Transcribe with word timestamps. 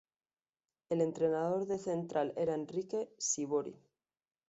El 0.89 0.99
entrenador 1.01 1.67
de 1.67 1.77
Central 1.77 2.33
era 2.35 2.55
Enrique 2.55 3.13
Sívori. 3.19 3.77